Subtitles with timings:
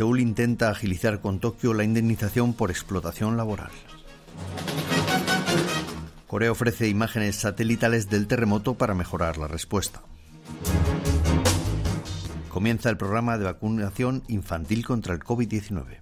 [0.00, 3.70] Seúl intenta agilizar con Tokio la indemnización por explotación laboral.
[6.26, 10.00] Corea ofrece imágenes satelitales del terremoto para mejorar la respuesta.
[12.48, 15.98] Comienza el programa de vacunación infantil contra el COVID-19.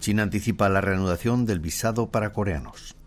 [0.00, 2.97] China anticipa la reanudación del visado para coreanos.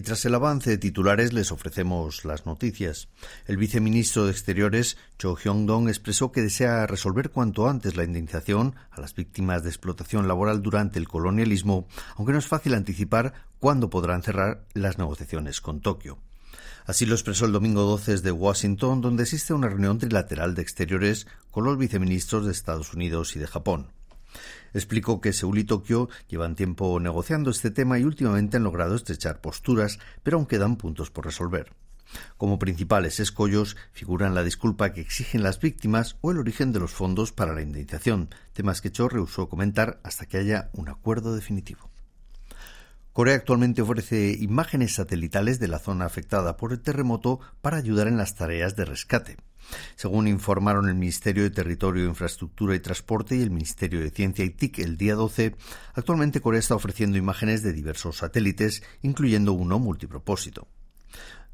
[0.00, 3.08] Y tras el avance de titulares les ofrecemos las noticias.
[3.46, 9.02] El viceministro de Exteriores, Cho Hyong-dong, expresó que desea resolver cuanto antes la indemnización a
[9.02, 14.22] las víctimas de explotación laboral durante el colonialismo, aunque no es fácil anticipar cuándo podrán
[14.22, 16.16] cerrar las negociaciones con Tokio.
[16.86, 21.26] Así lo expresó el domingo 12 de Washington, donde existe una reunión trilateral de exteriores
[21.50, 23.88] con los viceministros de Estados Unidos y de Japón.
[24.72, 29.40] Explicó que Seúl y Tokio llevan tiempo negociando este tema y últimamente han logrado estrechar
[29.40, 31.72] posturas, pero aún quedan puntos por resolver.
[32.36, 36.92] Como principales escollos figuran la disculpa que exigen las víctimas o el origen de los
[36.92, 41.89] fondos para la indemnización, temas que Cho rehusó comentar hasta que haya un acuerdo definitivo.
[43.12, 48.16] Corea actualmente ofrece imágenes satelitales de la zona afectada por el terremoto para ayudar en
[48.16, 49.36] las tareas de rescate.
[49.96, 54.50] Según informaron el Ministerio de Territorio, Infraestructura y Transporte y el Ministerio de Ciencia y
[54.50, 55.56] TIC el día 12,
[55.94, 60.68] actualmente Corea está ofreciendo imágenes de diversos satélites, incluyendo uno multipropósito.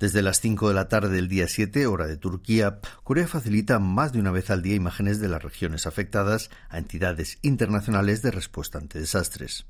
[0.00, 4.12] Desde las 5 de la tarde del día 7, hora de Turquía, Corea facilita más
[4.12, 8.78] de una vez al día imágenes de las regiones afectadas a entidades internacionales de respuesta
[8.78, 9.66] ante desastres.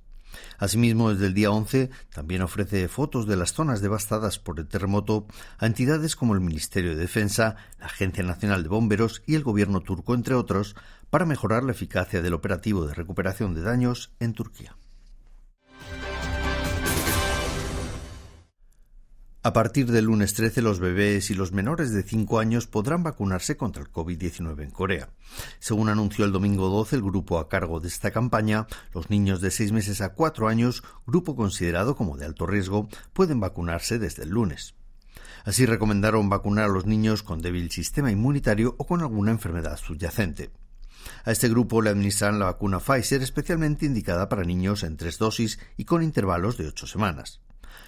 [0.59, 5.27] Asimismo, desde el día 11 también ofrece fotos de las zonas devastadas por el terremoto
[5.59, 9.81] a entidades como el Ministerio de Defensa, la Agencia Nacional de Bomberos y el Gobierno
[9.81, 10.77] turco, entre otros,
[11.11, 14.77] para mejorar la eficacia del operativo de recuperación de daños en Turquía.
[19.47, 23.59] A partir del lunes 13, los bebés y los menores de 5 años podrán vacunarse
[23.59, 25.11] contra el COVID-19 en Corea.
[25.59, 29.51] Según anunció el domingo 12 el grupo a cargo de esta campaña, los niños de
[29.51, 34.31] 6 meses a 4 años, grupo considerado como de alto riesgo, pueden vacunarse desde el
[34.31, 34.77] lunes.
[35.45, 40.53] Así recomendaron vacunar a los niños con débil sistema inmunitario o con alguna enfermedad subyacente.
[41.27, 45.59] A este grupo le administran la vacuna Pfizer especialmente indicada para niños en tres dosis
[45.77, 47.43] y con intervalos de ocho semanas.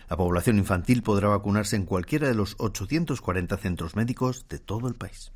[0.08, 4.94] La población infantil podrá vacunarse en cualquiera de los 840 centros médicos de todo el
[4.94, 5.32] país.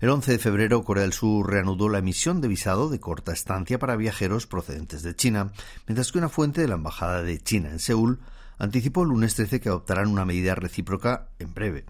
[0.00, 3.78] El 11 de febrero, Corea del Sur reanudó la emisión de visado de corta estancia
[3.78, 5.52] para viajeros procedentes de China,
[5.86, 8.20] mientras que una fuente de la Embajada de China en Seúl
[8.58, 11.84] anticipó el lunes 13 que adoptarán una medida recíproca en breve.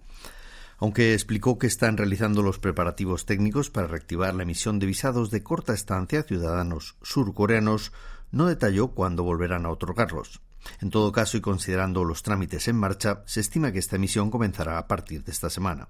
[0.77, 5.43] Aunque explicó que están realizando los preparativos técnicos para reactivar la emisión de visados de
[5.43, 7.93] corta estancia a ciudadanos surcoreanos,
[8.31, 10.41] no detalló cuándo volverán a otorgarlos.
[10.81, 14.77] En todo caso, y considerando los trámites en marcha, se estima que esta emisión comenzará
[14.77, 15.87] a partir de esta semana.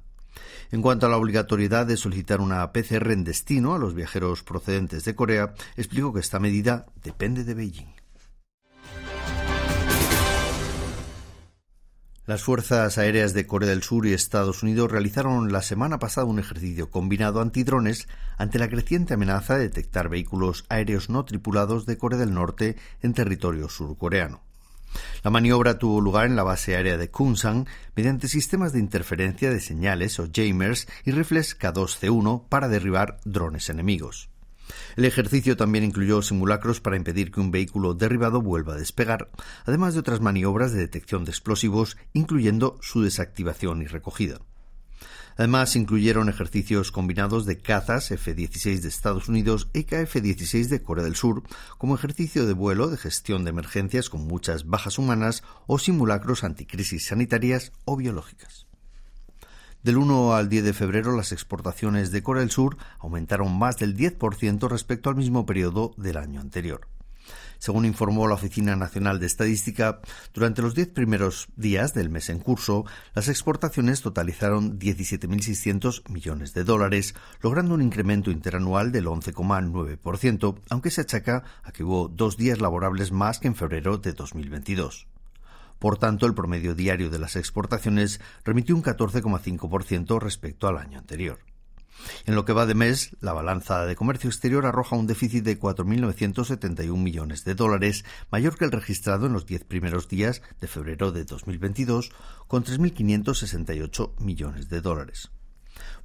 [0.72, 5.04] En cuanto a la obligatoriedad de solicitar una PCR en destino a los viajeros procedentes
[5.04, 8.02] de Corea, explicó que esta medida depende de Beijing.
[12.28, 16.40] Las Fuerzas Aéreas de Corea del Sur y Estados Unidos realizaron la semana pasada un
[16.40, 18.08] ejercicio combinado antidrones
[18.38, 23.14] ante la creciente amenaza de detectar vehículos aéreos no tripulados de Corea del Norte en
[23.14, 24.42] territorio surcoreano.
[25.24, 29.60] La maniobra tuvo lugar en la base aérea de Kunsan mediante sistemas de interferencia de
[29.60, 34.30] señales o jammers y rifles K2C1 para derribar drones enemigos.
[34.96, 39.30] El ejercicio también incluyó simulacros para impedir que un vehículo derribado vuelva a despegar,
[39.66, 44.40] además de otras maniobras de detección de explosivos, incluyendo su desactivación y recogida.
[45.38, 51.16] Además, incluyeron ejercicios combinados de cazas F-16 de Estados Unidos y KF-16 de Corea del
[51.16, 51.44] Sur,
[51.78, 57.08] como ejercicio de vuelo de gestión de emergencias con muchas bajas humanas o simulacros anticrisis
[57.08, 58.68] sanitarias o biológicas.
[59.84, 63.98] Del 1 al 10 de febrero, las exportaciones de Corea del Sur aumentaron más del
[63.98, 66.88] 10% respecto al mismo periodo del año anterior.
[67.62, 70.02] Según informó la Oficina Nacional de Estadística,
[70.34, 76.64] durante los diez primeros días del mes en curso, las exportaciones totalizaron 17.600 millones de
[76.64, 82.60] dólares, logrando un incremento interanual del 11,9%, aunque se achaca a que hubo dos días
[82.60, 85.06] laborables más que en febrero de 2022.
[85.78, 91.38] Por tanto, el promedio diario de las exportaciones remitió un 14,5% respecto al año anterior.
[92.26, 95.60] En lo que va de mes, la balanza de comercio exterior arroja un déficit de
[95.60, 101.12] 4.971 millones de dólares, mayor que el registrado en los diez primeros días de febrero
[101.12, 102.12] de 2022,
[102.48, 105.32] con 3.568 millones de dólares.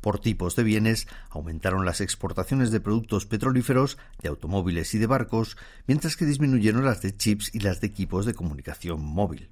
[0.00, 5.56] Por tipos de bienes, aumentaron las exportaciones de productos petrolíferos, de automóviles y de barcos,
[5.86, 9.50] mientras que disminuyeron las de chips y las de equipos de comunicación móvil.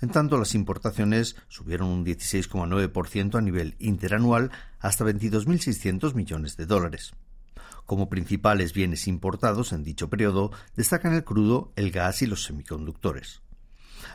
[0.00, 7.12] En tanto, las importaciones subieron un 16,9% a nivel interanual hasta 22.600 millones de dólares.
[7.84, 13.42] Como principales bienes importados en dicho periodo destacan el crudo, el gas y los semiconductores.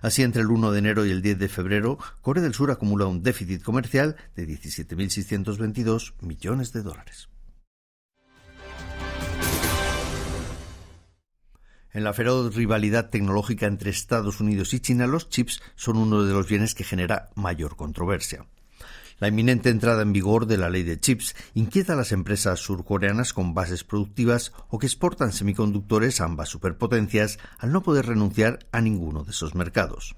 [0.01, 3.05] Así, entre el 1 de enero y el 10 de febrero, Corea del Sur acumula
[3.05, 7.29] un déficit comercial de 17.622 millones de dólares.
[11.95, 16.33] En la feroz rivalidad tecnológica entre Estados Unidos y China, los chips son uno de
[16.33, 18.45] los bienes que genera mayor controversia.
[19.19, 23.31] La inminente entrada en vigor de la ley de chips inquieta a las empresas surcoreanas
[23.31, 28.81] con bases productivas o que exportan semiconductores a ambas superpotencias al no poder renunciar a
[28.81, 30.18] ninguno de esos mercados.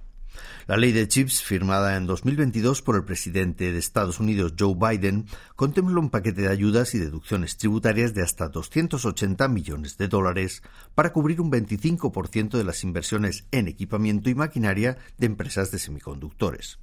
[0.68, 5.26] La ley de chips, firmada en 2022 por el presidente de Estados Unidos Joe Biden,
[5.56, 10.64] contempla un paquete de ayudas y deducciones tributarias de hasta 280 millones de dólares
[10.96, 16.80] para cubrir un 25% de las inversiones en equipamiento y maquinaria de empresas de semiconductores.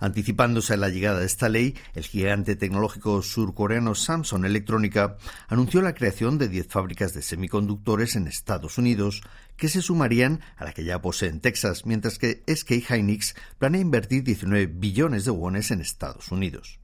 [0.00, 5.16] Anticipándose a la llegada de esta ley, el gigante tecnológico surcoreano Samsung Electrónica
[5.48, 9.22] anunció la creación de 10 fábricas de semiconductores en Estados Unidos,
[9.56, 13.80] que se sumarían a la que ya posee en Texas, mientras que SK Hynix planea
[13.80, 16.79] invertir 19 billones de wones en Estados Unidos.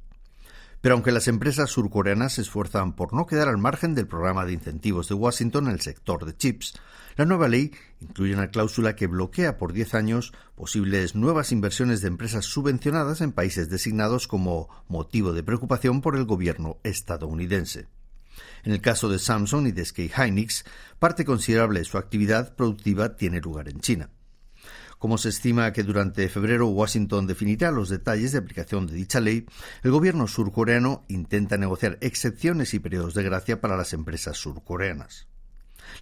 [0.87, 4.53] Pero aunque las empresas surcoreanas se esfuerzan por no quedar al margen del programa de
[4.53, 6.75] incentivos de Washington en el sector de chips,
[7.17, 12.07] la nueva ley incluye una cláusula que bloquea por 10 años posibles nuevas inversiones de
[12.07, 17.89] empresas subvencionadas en países designados como motivo de preocupación por el gobierno estadounidense.
[18.63, 20.65] En el caso de Samsung y de SK Hynix,
[21.01, 24.11] parte considerable de su actividad productiva tiene lugar en China.
[24.99, 29.47] Como se estima que durante febrero Washington definirá los detalles de aplicación de dicha ley,
[29.83, 35.27] el gobierno surcoreano intenta negociar excepciones y periodos de gracia para las empresas surcoreanas.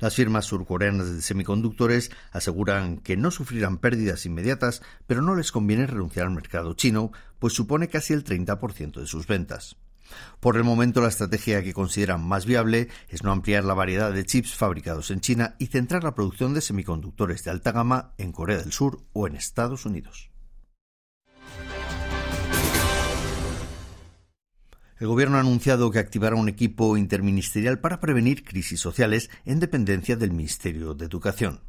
[0.01, 5.87] Las firmas surcoreanas de semiconductores aseguran que no sufrirán pérdidas inmediatas, pero no les conviene
[5.87, 9.77] renunciar al mercado chino, pues supone casi el 30% de sus ventas.
[10.41, 14.25] Por el momento, la estrategia que consideran más viable es no ampliar la variedad de
[14.25, 18.59] chips fabricados en China y centrar la producción de semiconductores de alta gama en Corea
[18.59, 20.31] del Sur o en Estados Unidos.
[24.99, 30.17] El Gobierno ha anunciado que activará un equipo interministerial para prevenir crisis sociales en dependencia
[30.17, 31.61] del Ministerio de Educación.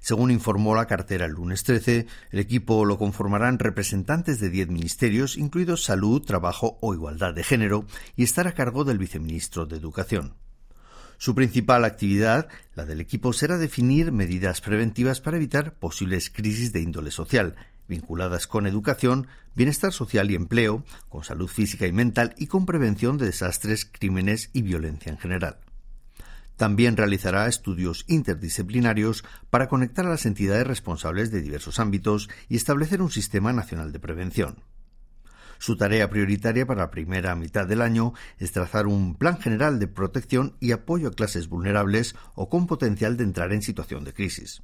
[0.00, 5.36] Según informó la cartera el lunes 13, el equipo lo conformarán representantes de diez ministerios,
[5.36, 7.86] incluidos salud, trabajo o igualdad de género,
[8.16, 10.34] y estará a cargo del viceministro de Educación.
[11.18, 16.80] Su principal actividad, la del equipo, será definir medidas preventivas para evitar posibles crisis de
[16.80, 17.54] índole social,
[17.88, 23.18] vinculadas con educación, bienestar social y empleo, con salud física y mental y con prevención
[23.18, 25.58] de desastres, crímenes y violencia en general.
[26.56, 33.02] También realizará estudios interdisciplinarios para conectar a las entidades responsables de diversos ámbitos y establecer
[33.02, 34.62] un sistema nacional de prevención.
[35.58, 39.88] Su tarea prioritaria para la primera mitad del año es trazar un plan general de
[39.88, 44.62] protección y apoyo a clases vulnerables o con potencial de entrar en situación de crisis.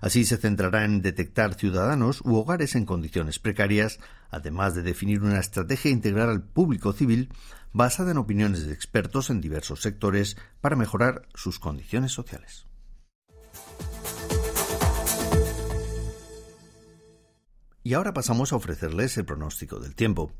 [0.00, 5.40] Así se centrará en detectar ciudadanos u hogares en condiciones precarias, además de definir una
[5.40, 7.30] estrategia integral al público civil
[7.72, 12.66] basada en opiniones de expertos en diversos sectores para mejorar sus condiciones sociales.
[17.88, 20.32] Y ahora pasamos a ofrecerles el pronóstico del tiempo.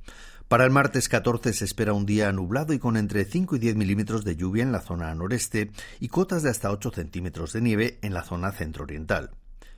[0.49, 3.77] Para el martes 14 se espera un día nublado y con entre 5 y 10
[3.77, 5.71] milímetros de lluvia en la zona noreste
[6.01, 9.31] y cotas de hasta 8 centímetros de nieve en la zona centro-oriental.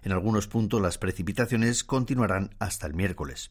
[0.02, 3.50] En algunos puntos las precipitaciones continuarán hasta el miércoles.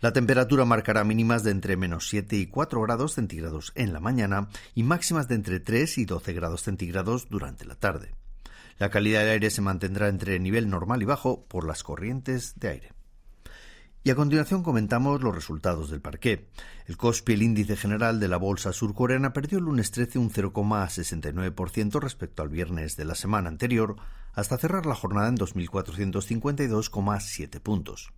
[0.00, 4.48] La temperatura marcará mínimas de entre menos 7 y 4 grados centígrados en la mañana
[4.74, 8.14] y máximas de entre 3 y 12 grados centígrados durante la tarde.
[8.78, 12.68] La calidad del aire se mantendrá entre nivel normal y bajo por las corrientes de
[12.68, 12.92] aire.
[14.02, 16.48] Y a continuación comentamos los resultados del parqué.
[16.86, 22.00] El COSPI, el índice general de la bolsa surcoreana, perdió el lunes 13 un 0,69%
[22.00, 23.96] respecto al viernes de la semana anterior,
[24.32, 28.10] hasta cerrar la jornada en 2.452,7 puntos.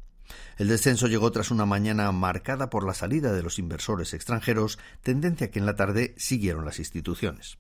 [0.58, 5.50] El descenso llegó tras una mañana marcada por la salida de los inversores extranjeros, tendencia
[5.50, 7.58] que en la tarde siguieron las instituciones.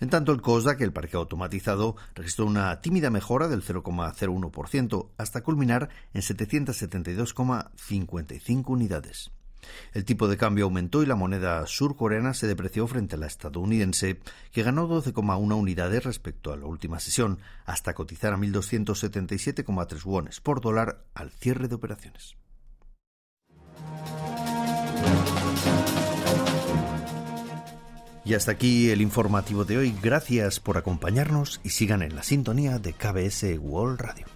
[0.00, 5.88] En tanto, el COSDAC, el parque automatizado, registró una tímida mejora del 0,01% hasta culminar
[6.12, 9.32] en 772,55 unidades.
[9.92, 14.20] El tipo de cambio aumentó y la moneda surcoreana se depreció frente a la estadounidense,
[14.52, 20.60] que ganó 12,1 unidades respecto a la última sesión, hasta cotizar a 1.277,3 wones por
[20.60, 22.36] dólar al cierre de operaciones.
[28.26, 29.94] Y hasta aquí el informativo de hoy.
[30.02, 34.35] Gracias por acompañarnos y sigan en la sintonía de KBS World Radio.